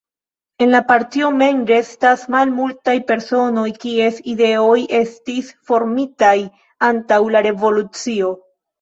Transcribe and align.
En 0.65 0.71
la 0.75 0.79
Partio 0.91 1.29
mem 1.41 1.59
restas 1.71 2.23
malmultaj 2.37 2.97
personoj 3.13 3.67
kies 3.85 4.19
ideoj 4.35 4.81
estis 5.03 5.55
formitaj 5.71 6.37
antaŭ 6.93 7.25
la 7.39 7.49
Revolucio. 7.53 8.39